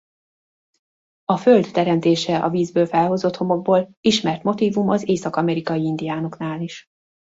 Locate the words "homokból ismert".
3.35-4.43